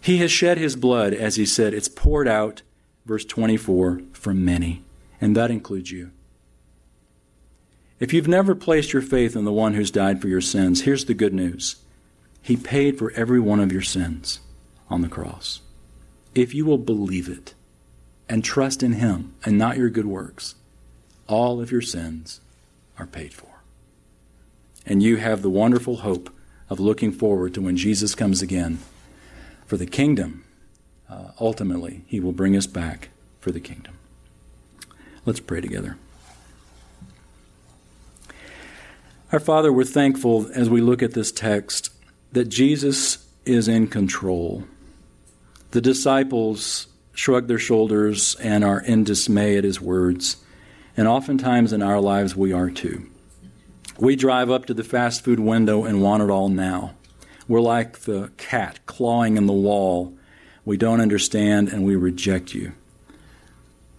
[0.00, 2.60] He has shed his blood, as he said, it's poured out,
[3.06, 4.82] verse 24, for many,
[5.20, 6.10] and that includes you.
[8.00, 11.04] If you've never placed your faith in the one who's died for your sins, here's
[11.04, 11.76] the good news
[12.42, 14.40] He paid for every one of your sins
[14.90, 15.60] on the cross.
[16.34, 17.54] If you will believe it,
[18.28, 20.54] and trust in Him and not your good works,
[21.28, 22.40] all of your sins
[22.98, 23.48] are paid for.
[24.86, 26.30] And you have the wonderful hope
[26.68, 28.78] of looking forward to when Jesus comes again
[29.66, 30.44] for the kingdom.
[31.08, 33.08] Uh, ultimately, He will bring us back
[33.40, 33.98] for the kingdom.
[35.26, 35.96] Let's pray together.
[39.32, 41.90] Our Father, we're thankful as we look at this text
[42.32, 44.64] that Jesus is in control.
[45.70, 50.36] The disciples shrug their shoulders and are in dismay at his words.
[50.96, 53.06] And oftentimes in our lives, we are too.
[53.98, 56.94] We drive up to the fast food window and want it all now.
[57.48, 60.14] We're like the cat clawing in the wall.
[60.64, 62.72] We don't understand and we reject you.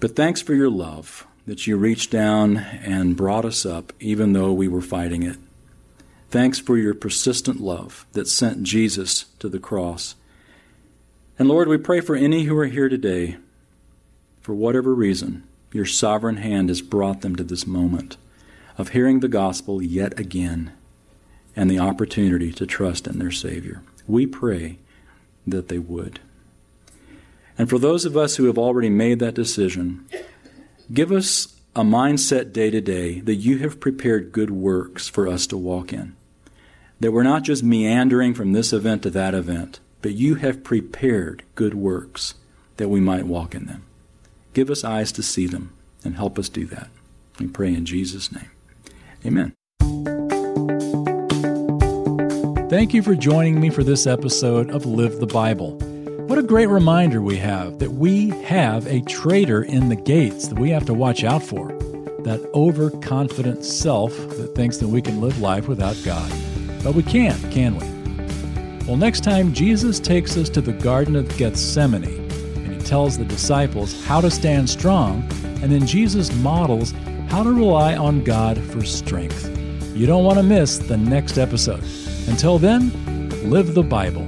[0.06, 4.54] But thanks for your love that you reached down and brought us up even though
[4.54, 5.38] we were fighting it.
[6.30, 10.14] Thanks for your persistent love that sent Jesus to the cross
[11.40, 13.38] and Lord, we pray for any who are here today,
[14.42, 18.18] for whatever reason, your sovereign hand has brought them to this moment
[18.78, 20.72] of hearing the gospel yet again
[21.56, 23.82] and the opportunity to trust in their Savior.
[24.06, 24.78] We pray
[25.48, 26.20] that they would.
[27.58, 30.06] And for those of us who have already made that decision,
[30.94, 35.48] give us a mindset day to day that you have prepared good works for us
[35.48, 36.16] to walk in.
[37.00, 41.44] That we're not just meandering from this event to that event, but you have prepared
[41.56, 42.36] good works
[42.78, 43.84] that we might walk in them.
[44.54, 46.90] Give us eyes to see them and help us do that.
[47.40, 48.52] We pray in Jesus' name.
[49.26, 49.54] Amen.
[52.70, 55.95] Thank you for joining me for this episode of Live the Bible.
[56.48, 60.86] Great reminder we have that we have a traitor in the gates that we have
[60.86, 61.70] to watch out for.
[62.20, 66.32] That overconfident self that thinks that we can live life without God.
[66.84, 68.86] But we can't, can we?
[68.86, 73.26] Well, next time, Jesus takes us to the Garden of Gethsemane and he tells the
[73.26, 75.28] disciples how to stand strong,
[75.64, 76.94] and then Jesus models
[77.28, 79.50] how to rely on God for strength.
[79.96, 81.84] You don't want to miss the next episode.
[82.28, 82.92] Until then,
[83.50, 84.26] live the Bible.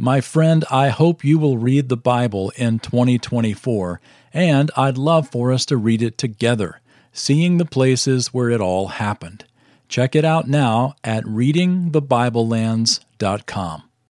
[0.00, 4.00] My friend, I hope you will read the Bible in 2024,
[4.32, 6.80] and I'd love for us to read it together,
[7.12, 9.44] seeing the places where it all happened.
[9.88, 13.87] Check it out now at readingthebiblelands.com.